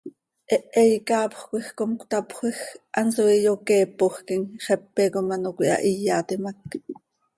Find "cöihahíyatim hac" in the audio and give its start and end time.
5.57-6.59